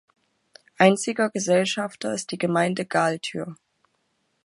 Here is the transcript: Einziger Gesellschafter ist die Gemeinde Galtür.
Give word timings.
Einziger 0.79 1.29
Gesellschafter 1.29 2.11
ist 2.15 2.31
die 2.31 2.39
Gemeinde 2.39 2.87
Galtür. 2.87 3.55